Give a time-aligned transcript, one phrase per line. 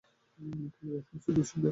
[0.39, 0.85] এমনকি
[1.21, 1.69] শ্রুতির সঙ্গে?